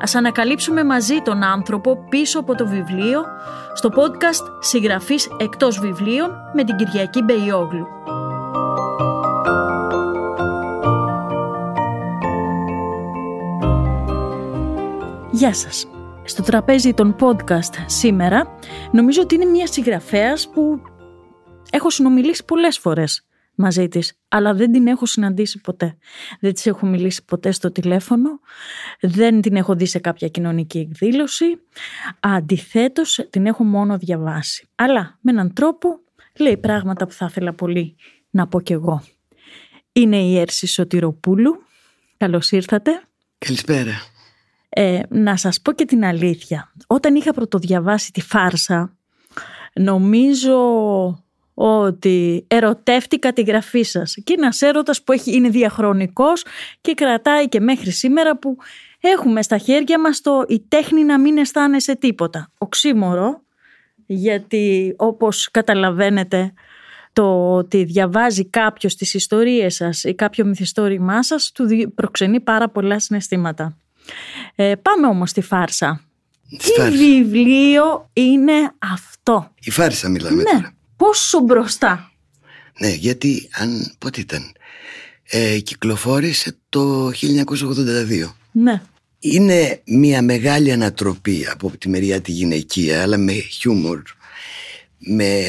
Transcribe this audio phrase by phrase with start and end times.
[0.00, 3.22] Ας ανακαλύψουμε μαζί τον άνθρωπο πίσω από το βιβλίο
[3.74, 7.86] στο podcast «Συγγραφής εκτός βιβλίων» με την Κυριακή Μπεϊόγλου.
[15.30, 15.86] Γεια σας.
[16.24, 18.58] Στο τραπέζι των podcast σήμερα
[18.92, 20.80] νομίζω ότι είναι μια συγγραφέας που
[21.70, 25.96] έχω συνομιλήσει πολλές φορές μαζί της, αλλά δεν την έχω συναντήσει ποτέ.
[26.40, 28.40] Δεν της έχω μιλήσει ποτέ στο τηλέφωνο,
[29.00, 31.44] δεν την έχω δει σε κάποια κοινωνική εκδήλωση,
[32.20, 34.68] αντιθέτως την έχω μόνο διαβάσει.
[34.74, 36.00] Αλλά με έναν τρόπο
[36.38, 37.96] λέει πράγματα που θα ήθελα πολύ
[38.30, 39.02] να πω κι εγώ.
[39.92, 41.62] Είναι η Έρση Σωτηροπούλου.
[42.16, 43.02] Καλώς ήρθατε.
[43.38, 43.92] Καλησπέρα.
[44.68, 46.72] Ε, να σας πω και την αλήθεια.
[46.86, 48.96] Όταν είχα πρωτοδιαβάσει τη φάρσα,
[49.72, 50.54] νομίζω
[51.54, 54.16] ότι ερωτεύτηκα τη γραφή σας.
[54.24, 56.44] Και ένας έρωτας που έχει, είναι διαχρονικός
[56.80, 58.56] και κρατάει και μέχρι σήμερα που
[59.00, 62.50] έχουμε στα χέρια μας το η τέχνη να μην αισθάνεσαι τίποτα.
[62.58, 63.42] Οξύμορο,
[64.06, 66.52] γιατί όπως καταλαβαίνετε
[67.12, 72.98] το ότι διαβάζει κάποιος τις ιστορίες σας ή κάποιο μυθιστόρημά σας του προξενεί πάρα πολλά
[72.98, 73.76] συναισθήματα.
[74.54, 76.00] Ε, πάμε όμως στη φάρσα.
[76.58, 80.50] Τι βιβλίο είναι αυτό; Η φάρσα μιλάμε ναι.
[80.50, 80.74] τώρα.
[81.00, 82.12] Πόσο μπροστά.
[82.78, 84.52] Ναι, γιατί αν πότε ήταν;
[85.22, 88.34] Ε, κυκλοφόρησε το 1982.
[88.52, 88.82] Ναι.
[89.18, 94.02] Είναι μια μεγάλη ανατροπή από τη μεριά τη γυναικεία, αλλά με χιούμορ,
[94.98, 95.42] με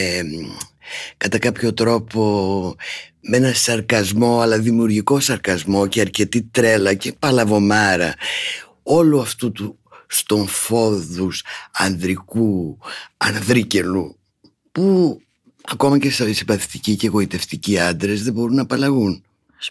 [1.18, 2.76] κατά κάποιο τρόπο
[3.20, 8.14] με ένα σαρκασμό αλλά δημιουργικό σαρκασμό και αρκετή τρέλα και παλαβομάρα
[8.84, 12.78] όλου αυτού του στον φόδους ανδρικού
[13.18, 14.18] ανδρίκελου
[14.72, 15.22] που
[15.64, 19.24] ακόμα και συμπαθητικοί και εγωιτευτικοί άντρες δεν μπορούν να απαλλαγούν.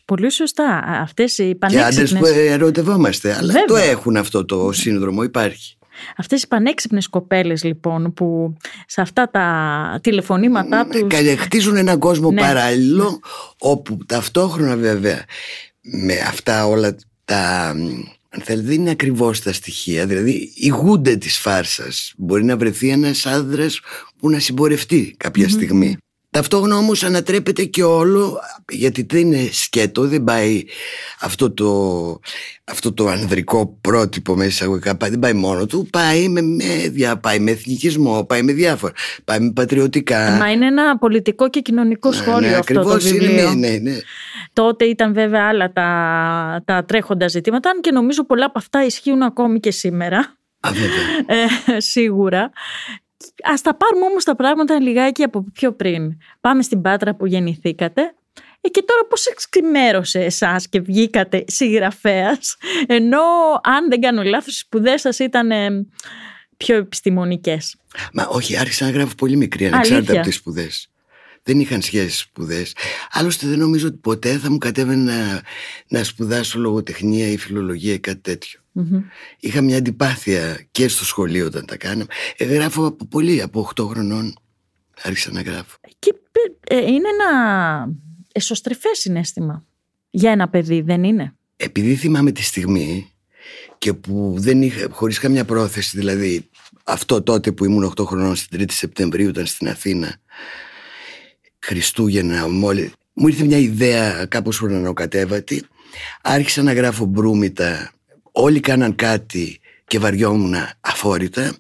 [0.05, 0.83] Πολύ σωστά.
[0.87, 2.11] Αυτές οι πανέξυπνες...
[2.11, 3.35] Και άντρες που ερωτευόμαστε.
[3.35, 3.65] Αλλά Βέβαια.
[3.65, 5.77] το έχουν αυτό το σύνδρομο, υπάρχει.
[6.17, 8.57] Αυτές οι πανέξυπνες κοπέλες λοιπόν που
[8.87, 11.07] σε αυτά τα τηλεφωνήματά του.
[11.39, 12.41] Χτίζουν έναν κόσμο ναι.
[12.41, 13.21] παράλληλο
[13.59, 15.25] όπου ταυτόχρονα βέβαια
[15.81, 17.75] με αυτά όλα τα
[18.33, 23.27] αν θέλετε δεν είναι ακριβώς τα στοιχεία δηλαδή ηγούνται της φάρσας μπορεί να βρεθεί ένας
[23.27, 23.81] άνδρας
[24.19, 25.17] που να συμπορευτεί
[25.49, 25.97] στιγμή
[26.33, 30.65] Ταυτόχρονα όμως ανατρέπεται και όλο γιατί δεν είναι σκέτο, δεν πάει
[31.21, 32.21] αυτό το,
[32.65, 37.51] αυτό το ανδρικό πρότυπο μέσα εισαγωγικά, δεν πάει μόνο του, πάει με, με, πάει με
[37.51, 38.93] εθνικισμό, πάει με διάφορα,
[39.25, 40.31] πάει με πατριωτικά.
[40.31, 43.51] Μα είναι ένα πολιτικό και κοινωνικό ναι, σχόλιο ναι, αυτό το βιβλίο.
[43.51, 43.99] Είναι, ναι, ναι.
[44.53, 49.23] Τότε ήταν βέβαια άλλα τα, τα τρέχοντα ζητήματα, αν και νομίζω πολλά από αυτά ισχύουν
[49.23, 50.37] ακόμη και σήμερα.
[50.61, 50.71] Α,
[51.27, 52.43] ε, σίγουρα.
[53.43, 56.17] Α τα πάρουμε όμως τα πράγματα λιγάκι από πιο πριν.
[56.41, 58.15] Πάμε στην Πάτρα που γεννηθήκατε.
[58.61, 62.57] Ε, και τώρα πώς εξημέρωσε εσάς και βγήκατε συγγραφέας,
[62.87, 63.21] ενώ
[63.63, 65.51] αν δεν κάνω λάθος οι σπουδές σας ήταν
[66.57, 67.77] πιο επιστημονικές;
[68.13, 70.91] Μα όχι, άρχισα να γράφω πολύ μικρή ανεξάρτητα από τις σπουδές
[71.43, 72.75] δεν είχαν σχέση σπουδές.
[73.11, 75.43] Άλλωστε δεν νομίζω ότι ποτέ θα μου κατέβαινε να,
[75.89, 78.39] να σπουδάσω λογοτεχνία ή φιλολογία ή κάτι
[79.39, 82.07] Είχα μια αντιπάθεια και στο σχολείο όταν τα κάναμε.
[82.37, 84.35] Ε, γράφω από πολύ, από 8 χρονών
[85.03, 85.79] άρχισα να γράφω.
[85.99, 86.15] Και
[86.63, 87.89] ε, είναι ένα
[88.33, 89.65] εσωστρεφές συνέστημα
[90.11, 93.13] για ένα παιδί, δεν είναι; Επειδή θυμάμαι τη στιγμή
[93.79, 96.49] και που δεν είχα, χωρίς καμιά πρόθεση, δηλαδή
[96.85, 100.21] αυτό τότε που ήμουν 8 χρονών στην 3η Σεπτεμβρίου ήταν στην Αθήνα
[101.61, 105.65] Χριστούγεννα μόλι μου ήρθε μια ιδέα κάπως χρονοκατέβατη
[106.23, 107.93] άρχισα να γράφω μπρούμητα.
[108.33, 111.57] Όλοι κάναν κάτι και βαριόμουν αφόρητα.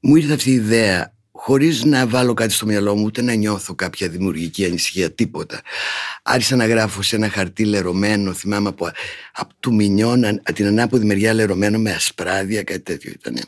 [0.00, 3.74] Μου ήρθε αυτή η ιδέα χωρίς να βάλω κάτι στο μυαλό μου ούτε να νιώθω
[3.74, 5.60] κάποια δημιουργική ανησυχία τίποτα.
[6.22, 8.90] Άρχισα να γράφω σε ένα χαρτί λερωμένο θυμάμαι από,
[9.32, 13.38] από του Μινιόν την ανάποδη μεριά λερωμένο με ασπράδια κάτι τέτοιο ήταν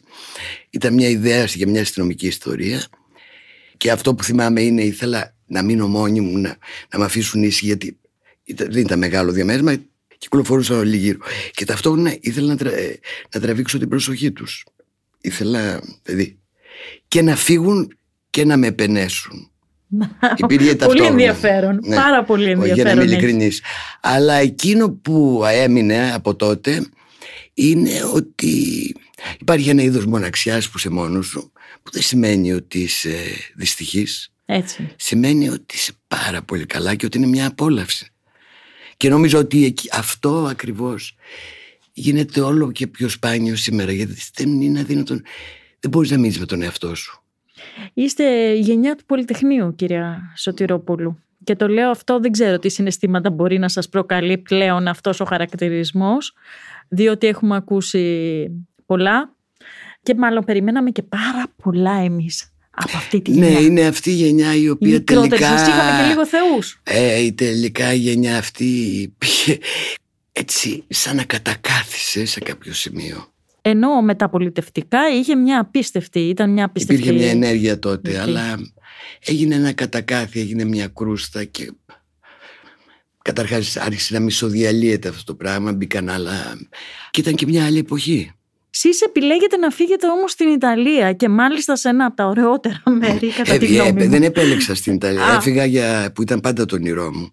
[0.70, 2.84] ήταν μια ιδέα για μια αστυνομική ιστορία.
[3.76, 6.56] Και αυτό που θυμάμαι είναι ήθελα να μείνω μόνη μου, να,
[6.93, 7.98] να με αφήσουν ήσυχοι, γιατί
[8.44, 9.76] δεν ήταν μεγάλο διαμέρισμα,
[10.19, 11.19] κυκλοφορούσαν όλοι γύρω.
[11.50, 12.98] Και ταυτόχρονα ήθελα να, τρα, ε,
[13.34, 14.66] να τραβήξω την προσοχή τους.
[15.20, 16.38] Ήθελα, παιδί,
[17.08, 17.98] και να φύγουν
[18.31, 19.50] και να με επενέσουν.
[20.87, 21.81] πολύ ενδιαφέρον.
[21.82, 21.96] Ναι.
[21.96, 22.75] Πάρα πολύ ενδιαφέρον.
[22.75, 23.62] Για να είμαι ειλικρινής.
[24.00, 26.87] Αλλά εκείνο που έμεινε από τότε
[27.54, 28.94] είναι ότι
[29.40, 31.52] υπάρχει ένα είδος μοναξιάς που σε μόνος σου
[31.82, 33.14] που δεν σημαίνει ότι είσαι
[33.54, 34.94] δυστυχής Έτσι.
[34.96, 38.10] Σημαίνει ότι είσαι πάρα πολύ καλά και ότι είναι μια απόλαυση.
[38.96, 41.16] Και νομίζω ότι αυτό ακριβώς
[41.93, 45.14] γίνεται όλο και πιο σπάνιο σήμερα γιατί δεν είναι αδύνατο.
[45.81, 47.22] Δεν μπορείς να μείνεις με τον εαυτό σου.
[47.94, 51.19] Είστε γενιά του Πολυτεχνείου κυρία Σωτηρόπουλου.
[51.44, 55.25] Και το λέω αυτό, δεν ξέρω τι συναισθήματα μπορεί να σας προκαλεί πλέον αυτός ο
[55.25, 56.34] χαρακτηρισμός,
[56.88, 58.46] διότι έχουμε ακούσει
[58.87, 59.34] πολλά
[60.02, 63.61] και μάλλον περιμέναμε και πάρα πολλά εμείς από αυτή τη ναι, γενιά.
[63.61, 65.55] Ναι, είναι αυτή η γενιά η οποία η τελικά...
[65.55, 66.81] Εσείς είχαμε και λίγο θεούς.
[66.82, 68.67] Ε, η τελικά η γενιά αυτή
[69.19, 69.58] πήγε
[70.32, 73.32] έτσι σαν να κατακάθισε σε κάποιο σημείο.
[73.62, 77.02] Ενώ μεταπολιτευτικά είχε μια απίστευτη, ήταν μια απίστευτη...
[77.02, 78.58] Υπήρχε μια ενέργεια τότε, αλλά
[79.20, 81.73] έγινε ένα κατακάθι, έγινε μια κρούστα και
[83.23, 86.58] καταρχάς άρχισε να μισοδιαλύεται αυτό το πράγμα, μπήκαν άλλα
[87.11, 88.31] και ήταν και μια άλλη εποχή.
[88.78, 93.28] Εσείς επιλέγετε να φύγετε όμως στην Ιταλία και μάλιστα σε ένα από τα ωραιότερα μέρη
[93.28, 94.08] κατά ε, τη γνώμη μου.
[94.08, 95.34] Δεν επέλεξα στην Ιταλία.
[95.37, 97.32] Έφυγα για, που ήταν πάντα το όνειρό μου.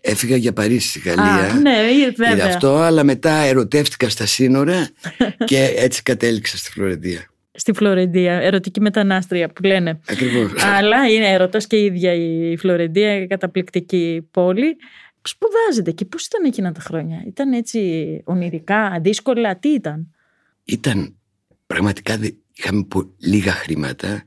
[0.00, 1.50] Έφυγα για Παρίσι, Γαλλία.
[1.50, 1.72] Α, ναι,
[2.16, 2.46] βέβαια.
[2.46, 4.88] αυτό, αλλά μετά ερωτεύτηκα στα σύνορα
[5.44, 7.30] και έτσι κατέληξα στη Φλωρεντία.
[7.52, 10.00] Στη Φλωρεντία, ερωτική μετανάστρια που λένε.
[10.08, 10.52] Ακριβώς.
[10.76, 14.76] Αλλά είναι ερωτά και η ίδια η Φλωρεντία, καταπληκτική πόλη.
[15.22, 17.80] Σπουδάζετε και πώς ήταν εκείνα τα χρόνια; Ήταν έτσι
[18.24, 20.13] ονειρικά, δύσκολα, τι ήταν;
[20.64, 21.16] Ήταν
[21.66, 22.18] πραγματικά
[22.52, 22.86] είχαμε
[23.18, 24.24] λίγα χρήματα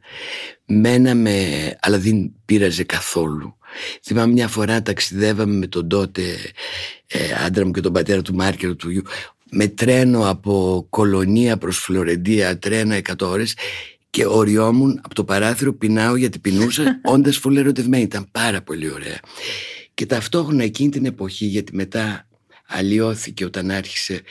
[0.65, 3.57] μέναμε αλλά δεν πήραζε καθόλου.
[4.03, 6.21] Θυμάμαι μια φορά ταξιδεύαμε με τον τότε
[7.07, 9.01] ε, άντρα μου και τον πατέρα του Μάρκερ του γιου
[9.51, 13.55] με τρένο από Κολονία προς Φλωρεντία τρένα 100 ώρες
[14.09, 19.19] και οριόμουν από το παράθυρο πεινάω γιατί πεινούσα όντας φουλερωτευμένη ήταν πάρα πολύ ωραία.
[19.93, 22.27] Και ταυτόχρονα εκείνη την εποχή γιατί μετά
[22.67, 24.21] αλλοιώθηκε όταν άρχισε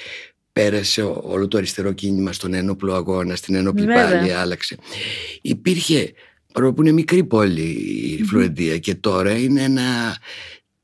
[0.56, 4.76] πέρασε όλο το αριστερό κίνημα στον ένοπλο αγώνα, στην ένοπλη πάλι άλλαξε.
[5.43, 6.12] Υπήρχε,
[6.53, 7.62] παρόλο που είναι μικρή πόλη
[8.19, 10.17] η Φλωρεντία και τώρα είναι ένα,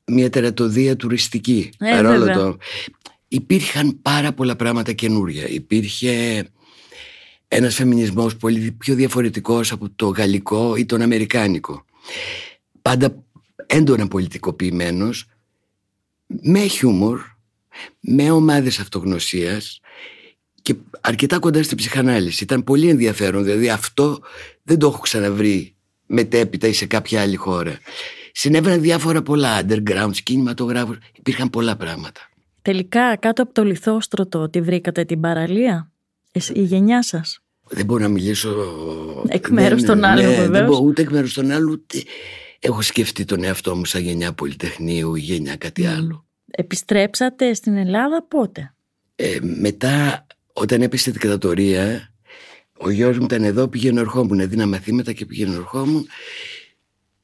[0.05, 1.69] μια τερατοδία τουριστική.
[1.77, 2.57] Ε, παρόλο το,
[3.27, 5.47] υπήρχαν πάρα πολλά πράγματα καινούρια.
[5.47, 6.45] Υπήρχε
[7.47, 11.85] ένας φεμινισμός πολύ πιο διαφορετικός από το γαλλικό ή τον αμερικάνικο.
[12.81, 13.23] Πάντα
[13.65, 15.25] έντονα πολιτικοποιημένος,
[16.27, 17.32] με χιούμορ,
[17.99, 19.79] με ομάδες αυτογνωσίας
[20.61, 22.43] και αρκετά κοντά στην ψυχανάλυση.
[22.43, 24.19] Ήταν πολύ ενδιαφέρον, δηλαδή αυτό
[24.63, 25.75] δεν το έχω ξαναβρει
[26.05, 27.77] μετέπειτα ή σε κάποια άλλη χώρα.
[28.31, 32.21] Συνέβαιναν διάφορα πολλά, underground, κινηματογράφους, υπήρχαν πολλά πράγματα.
[32.61, 35.91] Τελικά κάτω από το λιθόστρωτο τη βρήκατε την παραλία,
[36.53, 38.55] η γενιά σας; Δεν μπορώ να μιλήσω
[39.27, 42.03] εκ μέρους των άλλων ναι, Δεν μπορώ ούτε εκ μέρους των άλλων ούτε
[42.59, 46.25] έχω σκεφτεί τον εαυτό μου σαν γενιά πολυτεχνείου ή γενιά κάτι άλλο.
[46.51, 48.73] Επιστρέψατε στην Ελλάδα πότε;
[49.15, 52.13] Ε, μετά όταν έπεσε η δικτατορία
[52.83, 56.07] ο γιος μου ήταν εδώ πήγαινε ερχόμουν έδινα μαθήματα και πήγαινε ερχόμουν.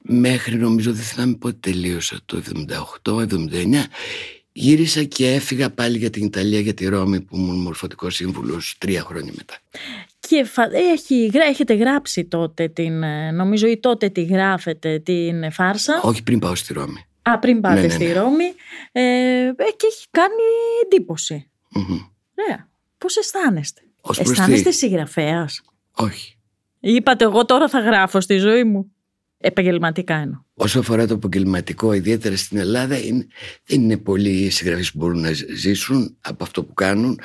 [0.01, 2.41] Μέχρι νομίζω δεν θυμάμαι πότε τελείωσα το
[3.03, 3.25] 78-79
[4.51, 9.01] γύρισα και έφυγα πάλι για την Ιταλία για τη Ρώμη που ήμουν μορφωτικός σύμβουλος τρία
[9.01, 9.57] χρόνια μετά.
[10.19, 10.45] Και
[10.93, 16.39] έχει, έχετε γράψει τότε την, ε, νομίζω ή τότε τη γράφετε την φάρσα; Όχι πριν
[16.39, 18.13] πάω στη Ρώμη Α, πριν πάτε ναι, ναι, στη ναι.
[18.13, 18.53] Ρώμη.
[18.91, 20.43] Ε, ε, και έχει κάνει
[20.83, 21.49] εντύπωση.
[21.75, 22.09] Mm-hmm.
[22.35, 22.69] Ωραία.
[22.97, 25.61] Πώς αισθάνεστε; Ως αισθάνεστε συγγραφέας;
[25.91, 26.37] Όχι.
[26.79, 28.91] Είπατε εγώ τώρα θα γράφω στη ζωή μου.
[29.41, 30.39] Επαγγελματικά εννοώ.
[30.53, 33.27] Όσο αφορά το επαγγελματικό, ιδιαίτερα στην Ελλάδα, είναι,
[33.65, 37.19] δεν είναι πολλοί συγγραφείς που μπορούν να ζήσουν από αυτό που κάνουν.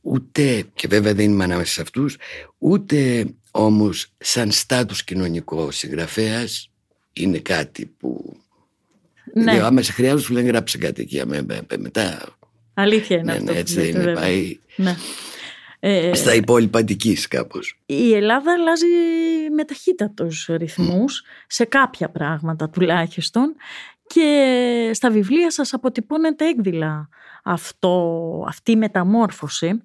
[0.00, 2.16] Ούτε, και βέβαια δεν είμαι ανάμεσα σε αυτούς,
[2.58, 6.70] ούτε όμως σαν στάτους κοινωνικό συγγραφέας
[7.12, 8.36] είναι κάτι που
[9.34, 9.54] ναι.
[9.54, 11.22] Λέω, άμα σε χρειάζομαι, σου λένε γράψε κάτι εκεί.
[11.26, 12.36] Με, με, μετά.
[12.74, 13.52] Αλήθεια είναι ναι, αυτό.
[13.52, 14.12] Ναι, έτσι δεν είναι.
[14.12, 14.58] Πάει.
[14.76, 14.96] Ναι.
[15.80, 17.78] Ε, στα υπόλοιπα αντικής κάπως.
[17.86, 18.86] Η Ελλάδα αλλάζει
[19.56, 23.54] με ταχύτατους ρυθμούς σε κάποια πράγματα τουλάχιστον
[24.06, 27.08] και στα βιβλία σας αποτυπώνεται έκδηλα
[27.42, 29.82] αυτό, αυτή η μεταμόρφωση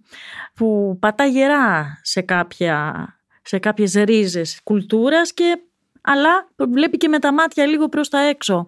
[0.54, 3.08] που πατά γερά σε, κάποια,
[3.42, 5.58] σε κάποιες ρίζες κουλτούρας και
[6.04, 8.68] αλλά βλέπει και με τα μάτια λίγο προς τα έξω.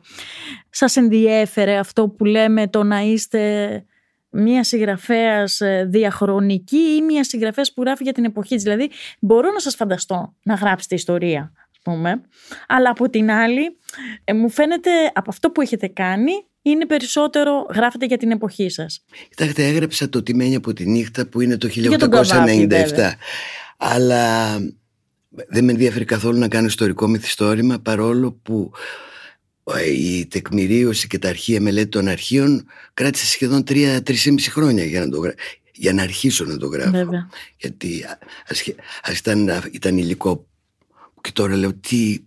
[0.69, 3.85] Σας ενδιέφερε αυτό που λέμε το να είστε
[4.29, 8.89] μία συγγραφέας ε, διαχρονική ή μία συγγραφέας που γράφει για την εποχή της; Δηλαδή
[9.19, 12.21] μπορώ να σας φανταστώ να γράψετε ιστορία, ας πούμε,
[12.67, 13.77] αλλά από την άλλη
[14.23, 19.03] ε, μου φαίνεται από αυτό που έχετε κάνει είναι περισσότερο γράφετε για την εποχή σας.
[19.29, 23.11] Κοιτάξτε, έγραψα το «Τιμένη από τη νύχτα» που είναι το 1897.
[23.77, 24.55] αλλά
[25.47, 28.71] δεν με ενδιαφέρει καθόλου να κάνω ιστορικό μυθιστόρημα παρόλο που
[29.73, 34.17] ε, η τεκμηρίωση και τα αρχεία μελέτη των αρχείων κράτησε σχεδόν τρία-τρει
[34.49, 35.21] χρόνια για να, το,
[35.73, 36.91] για να αρχίσω να το γράφω.
[36.91, 37.29] Βέβαια.
[37.57, 38.05] Γιατί
[39.01, 40.47] ας, ήταν, ήταν υλικό
[41.21, 42.19] και τώρα λέω τι,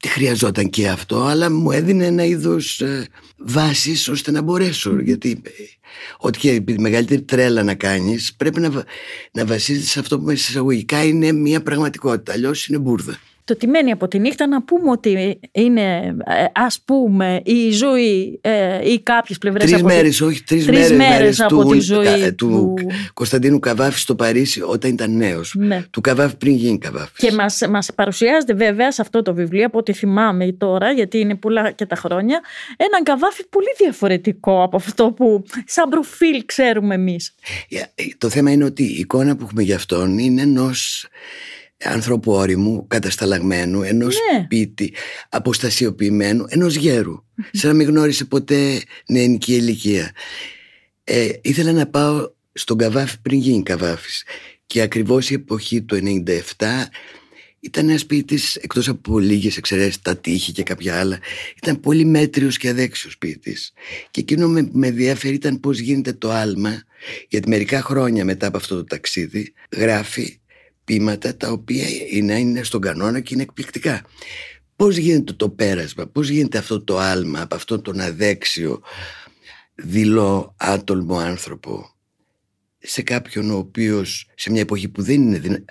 [0.00, 5.00] τι χρειαζόταν και αυτό αλλά μου έδινε ένα είδος ε, βάσης ώστε να μπορέσω.
[5.00, 5.50] Γιατί ε,
[6.18, 8.84] ό,τι και η μεγαλύτερη τρέλα να κάνεις πρέπει να,
[9.32, 13.66] να βασίζεται σε αυτό που μέσα εισαγωγικά είναι μια πραγματικότητα αλλιώς είναι μπουρδα το τι
[13.66, 19.00] μένει από τη νύχτα να πούμε ότι είναι ε, ας πούμε η ζωή ε, ή
[19.00, 20.24] κάποιες πλευρές τρεις από μέρες, τη...
[20.24, 22.74] όχι τρεις, τρεις μέρες, μέρες από του, τη ζωή του, του...
[23.14, 25.82] Κωνσταντίνου Καβάφης στο Παρίσι όταν ήταν νέος Ναι.
[25.90, 29.78] του Καβάφη πριν γίνει Καβάφης Και μας, μας παρουσιάζεται βέβαια σε αυτό το βιβλίο, από
[29.78, 32.40] ό,τι θυμάμαι τώρα, γιατί είναι πολλά και τα χρόνια,
[32.76, 37.34] έναν καβάφι πολύ διαφορετικό από αυτό που σαν προφίλ ξέρουμε εμείς.
[37.68, 41.08] Ε, το θέμα είναι ότι η εικόνα που έχουμε για αυτόν είναι ενός
[41.84, 44.42] ανθρώπου όριμου, κατασταλαγμένου, ενός Ναι.
[44.44, 44.94] σπίτι
[45.28, 47.24] αποστασιοποιημένου, ενός γέρου.
[47.52, 50.12] Σαν να μην γνώρισε ποτέ νεανική ηλικία.
[51.04, 54.24] Ε, ήθελα να πάω στον Καβάφη πριν γίνει Καβάφης
[54.66, 55.96] και ακριβώς η εποχή του
[56.56, 56.88] 97
[57.60, 61.18] ήταν ένας σπίτι εκτός από λίγες εξαιρέσεις, τα τείχη και κάποια άλλα.
[61.62, 63.72] Ήταν πολύ μέτριος και αδέξιος σπίτης.
[64.10, 66.82] Και εκείνο με, με ενδιαφέρει ήταν πώς γίνεται το άλμα,
[67.28, 70.40] γιατί μερικά χρόνια μετά από αυτό το ταξίδι γράφει
[70.88, 74.02] ποίηματα τα οποία είναι, είναι στον κανόνα και είναι εκπληκτικά.
[74.76, 78.80] Πώς γίνεται το πέρασμα, πώς γίνεται αυτό το άλμα από αυτόν τον αδέξιο,
[79.74, 81.94] δειλό, άτολμο άνθρωπο
[82.78, 85.64] σε κάποιον ο οποίος σε μια εποχή που δεν είναι δυνα...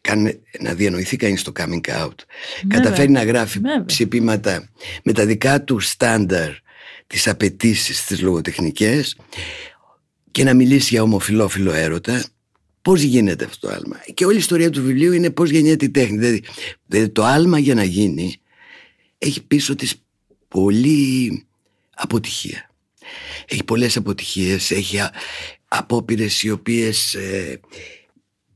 [0.00, 2.14] καν να διανοηθεί κανείς το coming out
[2.68, 3.84] καταφέρει να γράφει Βέβαια.
[3.84, 4.68] ψηπήματα
[5.04, 6.50] με τα δικά του στάνταρ
[7.06, 9.16] τις απαιτήσεις τις λογοτεχνικές
[10.30, 12.24] και να μιλήσει για ομοφιλόφιλο έρωτα
[12.82, 14.00] Πώς γίνεται αυτό το άλμα.
[14.14, 16.18] Και όλη η ιστορία του βιβλίου είναι πώς γεννιέται η τέχνη.
[16.18, 16.42] Δηλαδή,
[16.86, 18.40] δηλαδή το άλμα για να γίνει
[19.18, 19.94] έχει πίσω της
[20.48, 21.44] πολύ
[21.94, 22.70] αποτυχία.
[23.48, 25.12] Έχει πολλές αποτυχίες έχει α,
[25.68, 27.60] απόπειρες οι οποίες ε,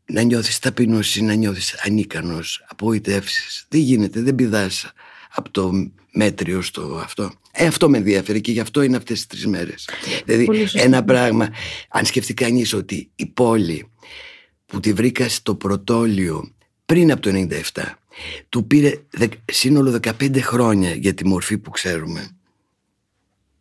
[0.07, 4.93] να νιώθεις ταπεινώση, να νιώθεις ανίκανος απογοητεύσεις, δεν γίνεται, δεν πηδάς
[5.37, 9.27] από το μέτριο στο αυτό ε, αυτό με ενδιαφέρει και γι' αυτό είναι αυτές τις
[9.27, 9.89] τρεις μέρες
[10.25, 10.83] δηλαδή Πολύ σωστά.
[10.83, 11.51] ένα πράγμα
[11.89, 13.91] αν σκεφτεί κανείς ότι η πόλη
[14.67, 16.55] που τη βρήκα στο πρωτόλιο
[16.87, 17.31] πριν από το
[17.75, 17.83] 97
[18.49, 22.29] του πήρε δε- σύνολο 15 χρόνια για τη μορφή που ξέρουμε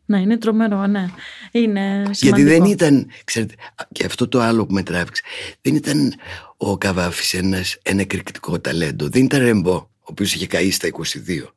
[0.05, 1.09] Ναι, είναι τρομερό, ναι.
[1.51, 2.17] Είναι σημαντικό.
[2.21, 3.55] γιατί δεν ήταν, ξέρετε,
[3.91, 5.21] και αυτό το άλλο που με τράβηξε,
[5.61, 6.13] δεν ήταν
[6.57, 11.53] ο Καβάφης ένας, ένα εκρηκτικό ταλέντο, δεν ήταν Ρεμπό, ο οποίος είχε καεί στα 22.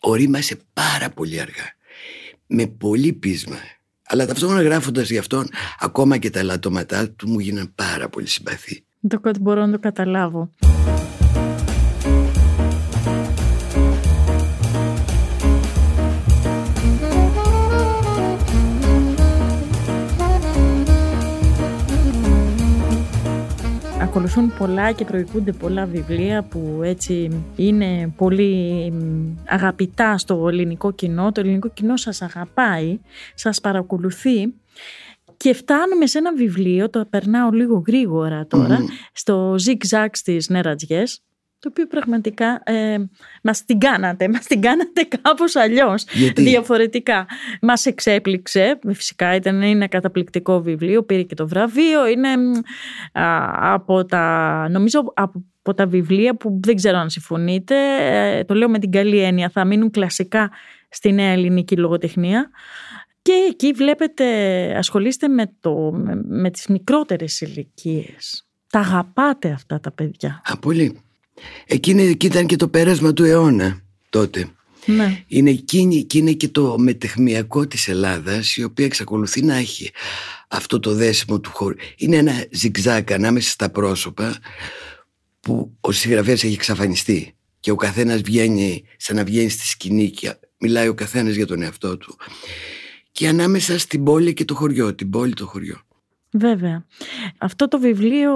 [0.00, 1.64] Ορίμασε πάρα πολύ αργά,
[2.46, 3.56] με πολύ πείσμα.
[4.06, 5.46] Αλλά ταυτόχρονα γράφοντας γι' αυτόν,
[5.80, 8.84] ακόμα και τα λατώματά του μου γίναν πάρα πολύ συμπαθή.
[9.08, 10.50] Το κο- μπορώ να το καταλάβω.
[24.10, 31.32] Ακολουθούν πολλά και προηγούνται πολλά βιβλία που έτσι είναι πολύ μ, αγαπητά στο ελληνικό κοινό.
[31.32, 32.98] Το ελληνικό κοινό σας αγαπάει,
[33.34, 34.54] σας παρακολουθεί
[35.36, 38.86] και φτάνουμε σε ένα βιβλίο, το περνάω λίγο γρήγορα τώρα, Μμμ.
[39.12, 41.22] στο Zig Zag στις Νερατζιές,
[41.60, 42.96] το οποίο πραγματικά ε,
[43.42, 47.26] μας την κάνατε, μας την κάνατε κάπως αλλιώς, Γιατί; διαφορετικά.
[47.60, 52.52] Μας εξέπληξε, φυσικά ήταν ένα καταπληκτικό βιβλίο, πήρε και το βραβείο, είναι μ,
[53.18, 58.68] α, από τα, νομίζω από τα βιβλία που δεν ξέρω αν συμφωνείτε, ε, το λέω
[58.68, 60.50] με την καλή έννοια, θα μείνουν κλασικά
[60.88, 62.50] στη νέα ελληνική λογοτεχνία.
[63.22, 64.24] Και εκεί βλέπετε,
[64.76, 68.46] ασχολείστε με, το, με, με τις μικρότερες ηλικίες.
[68.70, 70.42] Τα αγαπάτε αυτά τα παιδιά.
[70.44, 71.00] Α, πολύ.
[71.66, 74.48] Εκείνη, εκεί ήταν και το πέρασμα του αιώνα τότε.
[74.86, 75.24] Ναι.
[75.26, 79.90] Είναι εκείνη και είναι και το μετεχμιακό της Ελλάδας η οποία εξακολουθεί να έχει
[80.48, 81.74] αυτό το δέσιμο του χώρου.
[81.96, 84.38] Είναι ένα ζυγζάκ ανάμεσα στα πρόσωπα
[85.40, 90.34] που ο συγγραφέας έχει εξαφανιστεί και ο καθένας βγαίνει σαν να βγαίνει στη σκηνή και
[90.58, 92.16] μιλάει ο καθένας για τον εαυτό του
[93.12, 95.80] και ανάμεσα στην πόλη και το χωριό, την πόλη το χωριό.
[96.32, 96.86] Βέβαια.
[97.38, 98.32] Αυτό το βιβλίο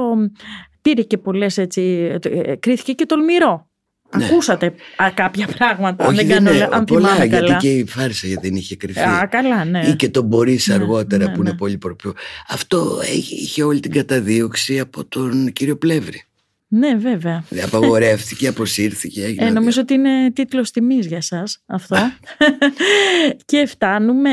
[0.84, 1.82] πήρε και πολλές έτσι,
[2.22, 3.68] ε, κρίθηκε και τολμηρό.
[4.16, 4.24] Ναι.
[4.24, 7.56] Ακούσατε α, κάποια πράγματα, αν δεν δεν κάνω, είναι, αν πολλά, θυμάμαι γιατί καλά.
[7.56, 9.00] και η Φάρσα γιατί δεν είχε κρυφθεί.
[9.00, 9.86] Α, καλά, ναι.
[9.86, 11.56] ή και τον Μπορίς Ναι, αργότερα ναι, που είναι ναι.
[11.56, 12.12] πολύ προπιό.
[12.48, 16.22] Αυτό έχει- είχε όλη την καταδίωξη από τον κύριο Πλεύρη.
[16.68, 17.44] Ναι, βέβαια.
[17.48, 19.24] Δηλαδή απαγορεύτηκε, αποσύρθηκε.
[19.24, 21.96] έγινε Ε, νομίζω ότι είναι τίτλος τιμής για σας αυτό.
[23.50, 24.30] και φτάνουμε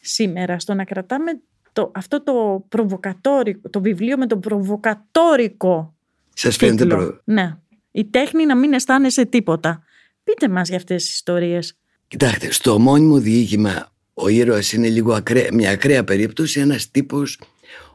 [0.00, 1.40] σήμερα στο να κρατάμε
[1.72, 5.94] το, αυτό το προβοκατόρικο, το βιβλίο με τον προβοκατόρικο
[6.34, 6.96] Σας φαίνεται τίτλο.
[6.96, 7.20] προ...
[7.24, 7.56] Ναι.
[7.90, 9.82] Η τέχνη να μην αισθάνεσαι τίποτα.
[10.24, 11.76] Πείτε μας για αυτές τις ιστορίες.
[12.08, 17.38] Κοιτάξτε, στο μόνιμο διήγημα ο ήρωας είναι λίγο ακραία, μια ακραία περίπτωση, ένας τύπος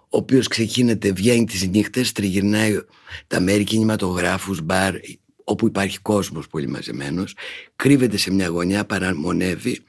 [0.10, 2.80] ο οποίος ξεκίνεται, βγαίνει τις νύχτες, τριγυρνάει
[3.28, 4.96] τα μέρη κινηματογράφους, μπαρ,
[5.44, 7.36] όπου υπάρχει κόσμος πολύ μαζεμένος,
[7.76, 9.84] κρύβεται σε μια γωνιά, παραμονεύει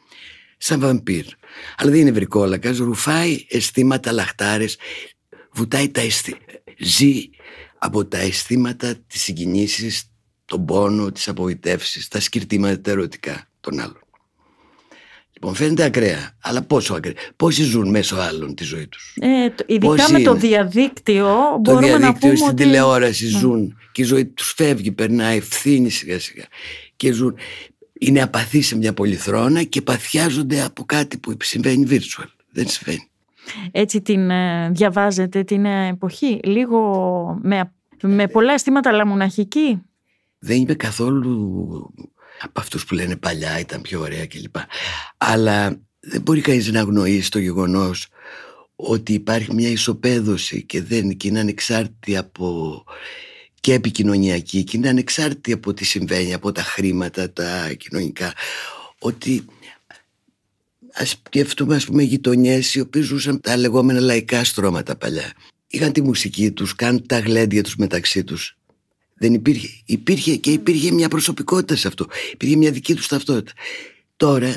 [0.59, 1.25] σαν βαμπύρ.
[1.77, 4.77] Αλλά δεν είναι βρικόλακας, ρουφάει αισθήματα λαχτάρες,
[5.53, 7.31] βουτάει τα αισθήματα, ζει
[7.79, 10.11] από τα αισθήματα, τις συγκινήσεις,
[10.45, 14.03] τον πόνο, τις απογοητεύσεις, τα σκυρτήματα τα ερωτικά των άλλων.
[15.41, 16.37] Λοιπόν, φαίνεται ακραία.
[16.41, 17.15] Αλλά πόσο ακραία.
[17.37, 19.17] Πόσοι ζουν μέσω άλλων τη ζωή τους.
[19.21, 22.63] Ε, ειδικά με το διαδίκτυο το μπορούμε διαδίκτυο, να πούμε στην ότι...
[22.63, 26.45] τηλεόραση ζουν και η ζωή τους φεύγει, περνάει ευθύνη σιγά σιγά.
[26.97, 27.37] Και ζουν.
[27.99, 32.29] Είναι απαθείς σε μια πολυθρόνα και παθιάζονται από κάτι που συμβαίνει virtual.
[32.51, 33.11] Δεν συμβαίνει.
[33.71, 39.83] Έτσι την ε, διαβάζετε την ε, εποχή; Λίγο με, με πολλά αισθήματα αλλά μοναχική.
[40.39, 41.93] Δεν είμαι καθόλου
[42.41, 44.57] από αυτούς που λένε παλιά ήταν πιο ωραία κλπ.
[45.17, 48.09] Αλλά δεν μπορεί κανείς να αγνοήσει το γεγονός
[48.77, 52.85] ότι υπάρχει μια ισοπαίδωση και, δεν, και είναι ανεξάρτητη από
[53.61, 58.33] και επικοινωνιακή και είναι ανεξάρτητη από τι συμβαίνει, από τα χρήματα, τα κοινωνικά.
[58.99, 59.45] Ότι
[60.93, 65.33] ας σκεφτούμε ας πούμε γειτονιές οι οποίοι ζούσαν τα λεγόμενα λαϊκά στρώματα παλιά.
[65.67, 68.59] Είχαν τη μουσική τους, κάνουν τα γλέντια τους μεταξύ τους
[69.19, 69.69] δεν υπήρχε.
[69.85, 72.07] Υπήρχε και υπήρχε μια προσωπικότητα σε αυτό.
[72.33, 73.53] Υπήρχε μια δική τους ταυτότητα.
[74.17, 74.55] Τώρα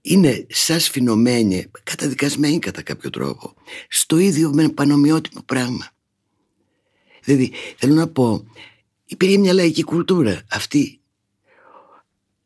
[0.00, 3.54] είναι σαν σφινωμένοι, καταδικασμένοι κατά κάποιο τρόπο,
[3.88, 5.90] στο ίδιο με πανομοιότιμο πράγμα.
[7.24, 8.44] Δηλαδή, θέλω να πω,
[9.04, 10.42] υπήρχε μια λαϊκή κουλτούρα.
[10.50, 11.00] Αυτή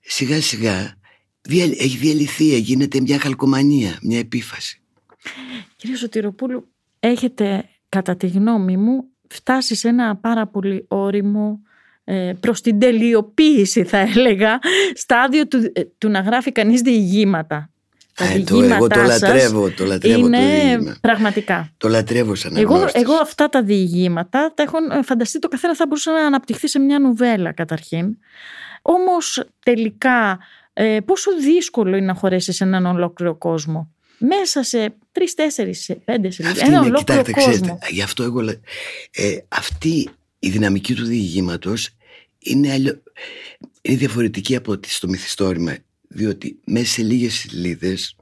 [0.00, 0.94] σιγά σιγά
[1.78, 4.80] έχει διαλυθεί, γίνεται μια χαλκομανία, μια επίφαση.
[5.76, 6.68] Κύριε Σωτηροπούλου,
[7.00, 11.60] έχετε κατά τη γνώμη μου φτάσει σε ένα πάρα πολύ όριμο
[12.04, 14.58] ε, προς την τελειοποίηση θα έλεγα
[14.94, 17.70] στάδιο του, ε, του να γράφει κανείς διηγήματα.
[18.14, 20.96] Τα ε, το, εγώ το λατρεύω, το λατρεύω είναι το διήγημα.
[21.00, 21.72] πραγματικά.
[21.76, 25.86] Το λατρεύω σαν εγώ, εγώ αυτά τα διηγήματα τα έχω ε, φανταστεί το καθένα θα
[25.86, 28.16] μπορούσε να αναπτυχθεί σε μια νουβέλα καταρχήν.
[28.82, 30.38] Όμως τελικά
[30.72, 36.30] ε, πόσο δύσκολο είναι να χωρέσεις σε έναν ολόκληρο κόσμο; Μέσα σε τρεις, τέσσερις, πέντε
[36.30, 36.60] σελίδε.
[36.60, 37.50] Ένα είναι, ολόκληρο κοιτάξτε, κόσμο.
[37.52, 38.40] Ξέρετε, γι' αυτό εγώ
[39.10, 41.88] ε, αυτή η δυναμική του διηγήματος
[42.38, 43.02] είναι, αλλιο...
[43.82, 45.76] είναι διαφορετική από ότι στο μυθιστόρημα.
[46.14, 48.16] Διότι μέσα σε λίγες σελίδες,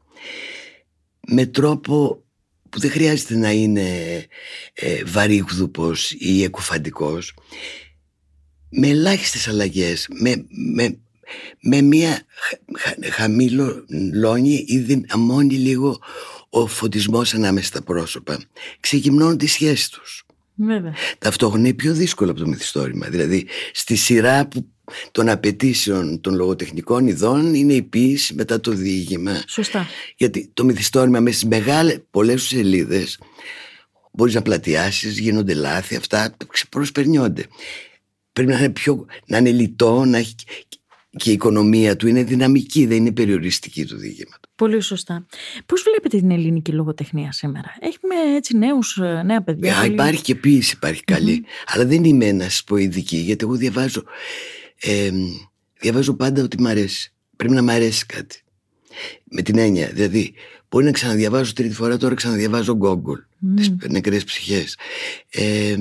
[1.28, 2.24] με τρόπο
[2.70, 4.26] που δεν χρειάζεται να είναι
[4.72, 7.34] ε, βαρύγδουπος ή εκουφαντικός
[8.68, 10.98] με ελάχιστες αλλαγές με, με
[11.60, 12.22] με μια
[13.10, 15.98] χαμηλώνει ή δυναμώνει λίγο
[16.48, 18.38] ο φωτισμός ανάμεσα στα πρόσωπα.
[18.80, 20.26] Ξεκυμνώνουν τις σχέσεις τους.
[20.54, 20.94] Βέβαια.
[21.18, 23.08] Ταυτόχρονα είναι πιο δύσκολο από το μυθιστόρημα.
[23.08, 24.71] Δηλαδή στη σειρά που
[25.10, 29.42] των απαιτήσεων των λογοτεχνικών ειδών είναι η ποίηση μετά το διήγημα.
[29.46, 29.86] Σωστά.
[30.16, 33.18] Γιατί το μυθιστόρημα με στις μεγάλες πολλές σελίδες
[34.12, 36.36] μπορείς να πλατιάσεις, γίνονται λάθη, αυτά
[36.68, 37.46] προσπερνιόνται.
[38.32, 40.34] Πρέπει να είναι, πιο, να είναι λιτό, να έχει
[41.16, 44.48] και η οικονομία του είναι δυναμική, δεν είναι περιοριστική του διηγήματο.
[44.54, 45.26] Πολύ σωστά.
[45.66, 49.78] Πώς βλέπετε την ελληνική λογοτεχνία σήμερα, Έχουμε έτσι νέους, ε, νέα παιδιά.
[49.78, 51.02] Α, Υπάρχει και ποιήση, υπάρχει
[51.66, 54.02] Αλλά δεν είμαι ένας πω ειδική, γιατί εγώ διαβάζω.
[54.82, 55.10] Ε,
[55.80, 57.12] διαβάζω πάντα ότι μ' αρέσει.
[57.36, 58.42] Πρέπει να μ' αρέσει κάτι.
[59.24, 60.34] Με την έννοια, δηλαδή,
[60.68, 63.56] μπορεί να ξαναδιαβάζω τρίτη φορά, τώρα ξαναδιαβάζω Google, mm.
[63.56, 64.76] τις νεκρές ψυχές.
[65.30, 65.76] Ε,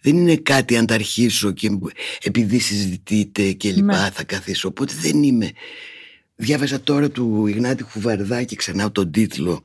[0.00, 1.78] δεν είναι κάτι αν τα αρχίσω και
[2.22, 4.10] επειδή συζητείτε και λοιπά ναι.
[4.10, 4.68] θα καθίσω.
[4.68, 5.52] Οπότε δεν είμαι.
[6.34, 9.64] Διάβαζα τώρα του Ιγνάτη Χουβαρδά και ξανά τον τίτλο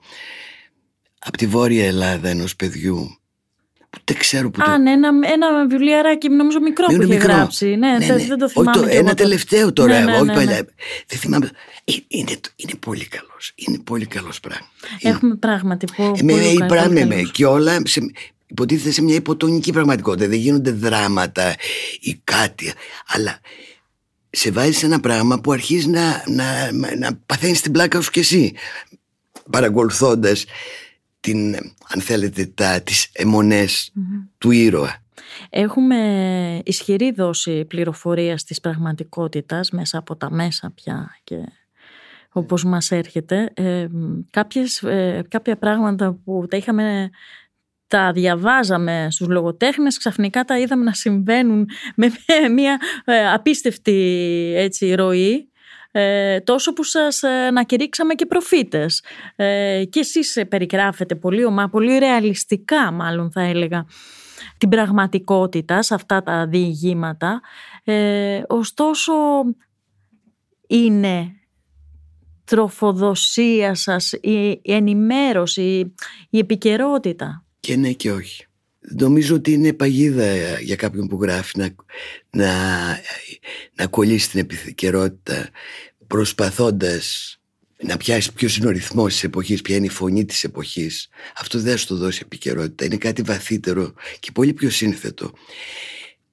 [1.20, 3.23] από τη Βόρεια Ελλάδα ενός παιδιού που
[4.04, 4.64] δεν ξέρω που.
[4.64, 7.66] Α, ναι, ένα, ένα βιβλιαράκι, νομίζω μικρό που έχει γράψει.
[7.66, 8.16] Ναι, ναι, ναι.
[8.16, 8.80] δεν το θυμάμαι.
[8.80, 10.00] Όχι, το, ένα τελευταίο τώρα.
[10.00, 10.66] Ναι, ναι, όχι ναι, παλιά.
[11.08, 11.50] Δεν θυμάμαι.
[11.84, 13.52] Ε, είναι, είναι πολύ καλός.
[13.56, 14.68] Είναι πολύ καλός πράγμα.
[15.02, 15.86] Έχουμε πράγματι.
[15.96, 17.82] Πολύ, πολύ, πολύ, πολύ και όλα
[18.48, 20.28] υποτίθεται σε μια υποτονική πραγματικότητα.
[20.28, 21.56] Δεν γίνονται δράματα
[22.00, 22.74] ή κάτι.
[23.08, 23.40] Αλλά
[24.30, 28.20] σε βάζεις σε ένα πράγμα που αρχίζεις να, να, να παθαίνεις την πλάκα σου κι
[28.20, 28.54] εσύ.
[29.50, 30.46] Παρακολουθώντας
[31.24, 31.56] την,
[31.88, 33.92] αν θέλετε, τα, τις αιμονες
[34.38, 35.02] του ήρωα.
[35.50, 41.36] Έχουμε ισχυρή δόση πληροφορίας της πραγματικότητας μέσα από τα μέσα πια και
[42.32, 43.52] όπως μας έρχεται.
[43.54, 43.88] Ε,
[44.30, 47.10] κάποιες, ε, κάποια πράγματα που τα είχαμε
[47.88, 52.12] τα διαβάζαμε στους λογοτέχνες, ξαφνικά τα είδαμε να συμβαίνουν με
[52.54, 55.52] μια ε, απίστευτη έτσι, ροή
[55.96, 59.04] ε, τόσο που σας ανακηρύξαμε και προφήτες.
[59.36, 63.86] Ε, και εσείς περιγράφετε πολύ ομά, πολύ ρεαλιστικά μάλλον θα έλεγα
[64.58, 67.42] την πραγματικότητα σε αυτά τα διηγήματα.
[67.84, 69.14] Ε, ωστόσο
[70.68, 71.32] είναι
[72.44, 75.94] τροφοδοσία σας, η ενημέρωση,
[76.30, 78.46] η επικαιρότητα; Και ναι και όχι.
[78.92, 81.76] Νομίζω ότι είναι παγίδα για κάποιον που γράφει να,
[82.30, 82.54] να,
[83.76, 85.50] να κολλήσει την επικαιρότητα
[86.08, 87.38] προσπαθώντας
[87.84, 91.08] να πιάσει ποιο είναι ο ρυθμό τη εποχή, ποια είναι η φωνή της εποχής.
[91.38, 92.86] Αυτό δεν θα σου το δώσει επικαιρότητα.
[92.86, 95.32] Είναι κάτι βαθύτερο και πολύ πιο σύνθετο.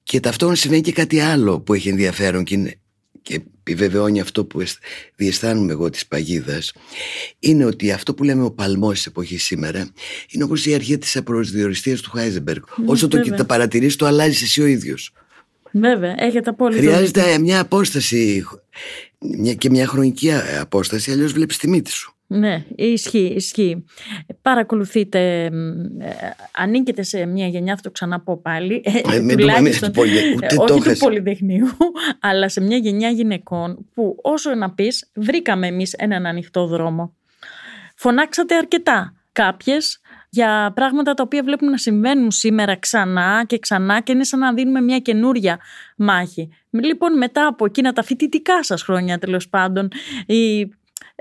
[0.03, 2.80] Και ταυτόχρονα συμβαίνει και κάτι άλλο που έχει ενδιαφέρον και, είναι,
[3.21, 4.63] και επιβεβαιώνει αυτό που
[5.15, 6.73] διαισθάνομαι εγώ της παγίδας
[7.39, 9.89] είναι ότι αυτό που λέμε ο παλμός της εποχής σήμερα
[10.29, 12.61] είναι όπως η αρχή της απροσδιοριστίας του Χάιζεμπεργκ.
[12.75, 15.13] Ναι, Όσο το, τα παρατηρείς το αλλάζεις εσύ ο ίδιος.
[15.71, 16.81] Βέβαια, έχετε απόλυτο.
[16.81, 18.45] Χρειάζεται μια απόσταση
[19.57, 22.15] και μια χρονική απόσταση, αλλιώς βλέπεις τη μύτη σου.
[22.33, 23.85] Ναι, ισχύει, ισχύει.
[24.41, 25.51] Παρακολουθείτε, ε,
[26.51, 30.39] ανήκετε σε μια γενιά, θα το ξαναπώ πάλι, ε, ε τουλάχιστον, πολυ...
[30.57, 31.67] όχι του πολυδεχνείου,
[32.29, 37.15] αλλά σε μια γενιά γυναικών που όσο να πεις βρήκαμε εμείς έναν ανοιχτό δρόμο.
[37.95, 39.13] Φωνάξατε αρκετά.
[39.31, 44.39] Κάποιες για πράγματα τα οποία βλέπουμε να συμβαίνουν σήμερα ξανά και ξανά και είναι σαν
[44.39, 45.59] να δίνουμε μια καινούρια
[45.95, 46.49] μάχη.
[46.69, 49.87] Λοιπόν, μετά από εκείνα τα φοιτητικά σας χρόνια τέλος πάντων,
[50.25, 50.69] η,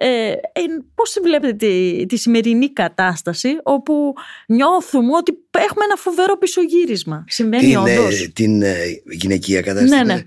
[0.02, 0.62] ε, ε,
[0.94, 4.14] πώς βλέπετε τη, τη σημερινή κατάσταση όπου
[4.46, 7.24] νιώθουμε ότι έχουμε ένα φοβερό πισωγύρισμα.
[7.28, 8.22] Συμβαίνει την, όντως.
[8.22, 8.74] Ε, την ε,
[9.10, 10.04] γυναικεία κατάσταση.
[10.04, 10.22] Ναι, ναι.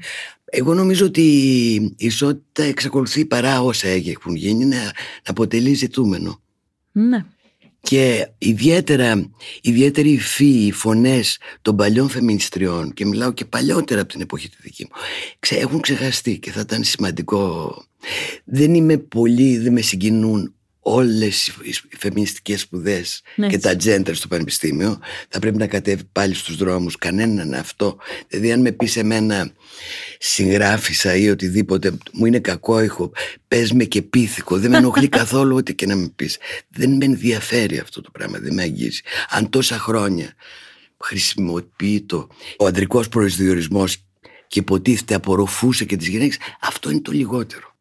[0.45, 1.21] Εγώ νομίζω ότι
[1.97, 4.91] η ισότητα εξακολουθεί παρά όσα έχουν γίνει να, να
[5.23, 6.41] αποτελεί ζητούμενο.
[6.91, 7.25] Ναι
[7.83, 9.29] και ιδιαίτερα,
[9.61, 14.55] ιδιαίτερη υφή, οι φωνές των παλιών φεμινιστριών και μιλάω και παλιότερα από την εποχή τη
[14.61, 14.91] δική μου
[15.49, 17.75] έχουν ξεχαστεί και θα ήταν σημαντικό.
[18.43, 23.47] Δεν είμαι πολύ, δεν με συγκινούν όλες οι φεμινιστικές σπουδές ναι.
[23.47, 26.97] και τα τζέντερ στο πανεπιστήμιο θα πρέπει να κατέβει πάλι στους δρόμους.
[26.97, 27.97] Κανέναν αυτό.
[28.27, 29.51] Δηλαδή αν με πεις σε μένα
[30.19, 33.11] συγγράφησα ή οτιδήποτε μου είναι κακό ήχο
[33.47, 34.57] πες με και πίθηκο.
[34.57, 36.37] Δεν με ενοχλεί καθόλου ό,τι και να με πεις.
[36.69, 39.01] Δεν με ενδιαφέρει αυτό το πράγμα δεν με αγγίζει.
[39.29, 40.33] Αν τόσα χρόνια
[40.97, 43.97] χρησιμοποιεί το ο ανδρικός προσδιορισμός
[44.47, 47.72] και υποτίθεται απορροφούσε και τις γυναίκες αυτό είναι το λιγότερο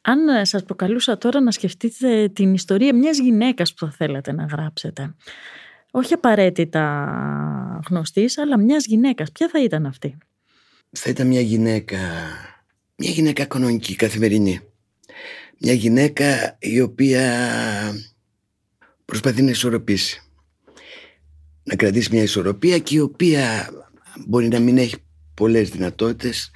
[0.00, 4.44] αν ε, σας προκαλούσα τώρα να σκεφτείτε την ιστορία μιας γυναίκας που θα θέλατε να
[4.44, 5.14] γράψετε,
[5.90, 10.18] όχι απαραίτητα γνωστής, αλλά μιας γυναίκας, ποια θα ήταν αυτή;
[10.90, 11.98] Θα ήταν μια γυναίκα,
[12.96, 14.60] μια γυναίκα κανονική, καθημερινή.
[15.58, 17.24] Μια γυναίκα η οποία
[19.04, 20.22] προσπαθεί να ισορροπήσει.
[21.62, 23.70] Να κρατήσει μια ισορροπία και η οποία
[24.26, 24.96] μπορεί να μην έχει
[25.34, 26.50] πολλές δυνατότητες,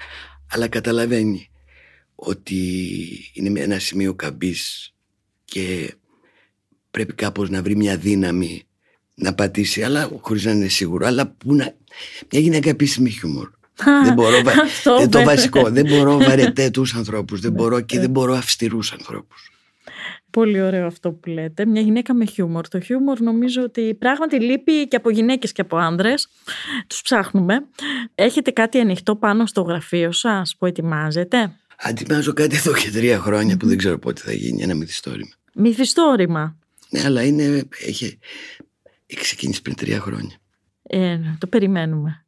[0.50, 1.48] αλλά καταλαβαίνει
[2.24, 2.60] ότι
[3.32, 4.94] είναι ένα σημείο καμπής
[5.44, 5.94] και
[6.90, 8.66] πρέπει κάπως να βρει μια δύναμη
[9.14, 11.06] να πατήσει, αλλά χωρίς να είναι σίγουρο.
[11.06, 11.74] Αλλά που να...
[12.30, 13.50] μια γυναίκα επίσημη χιούμορ.
[14.04, 14.42] δεν μπορώ,
[14.98, 19.48] δεν το βασικό, δεν μπορώ βαρετέτους ανθρώπους, δεν μπορώ και δεν μπορώ αυστηρούς ανθρώπους.
[20.34, 21.66] Πολύ ωραίο αυτό που λέτε.
[21.66, 22.68] Μια γυναίκα με χιούμορ.
[22.68, 26.28] Το χιούμορ νομίζω ότι πράγματι λείπει και από γυναίκες και από άνδρες.
[26.87, 27.66] Τους ψάχνουμε.
[28.14, 31.56] Έχετε κάτι ανοιχτό πάνω στο γραφείο σας που ετοιμάζετε;
[31.87, 35.35] Αντιμάζω κάτι εδώ και τρία χρόνια που δεν ξέρω πότε θα γίνει ένα μυθιστόρημα.
[35.55, 36.59] Μυθιστόρημα.
[36.90, 37.44] Ναι, αλλά είναι,
[37.79, 38.18] έχει,
[39.07, 40.37] έχει ξεκινήσει πριν τρία χρόνια.
[40.83, 42.27] Ε, το περιμένουμε.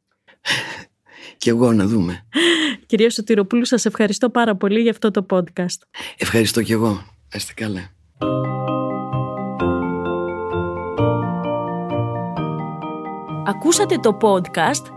[1.37, 2.25] και εγώ να δούμε.
[2.85, 5.81] Κυρία Σωτηροπούλου, σας ευχαριστώ πάρα πολύ για αυτό το podcast.
[6.17, 7.05] Ευχαριστώ και εγώ.
[7.33, 7.95] Είστε καλά.
[13.45, 14.96] Ακούσατε το podcast